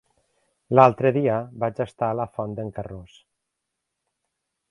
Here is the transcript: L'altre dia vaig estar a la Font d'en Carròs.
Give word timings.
L'altre 0.77 1.11
dia 1.17 1.35
vaig 1.65 1.81
estar 1.85 2.09
a 2.13 2.17
la 2.21 2.27
Font 2.37 2.57
d'en 2.61 2.73
Carròs. 2.79 3.21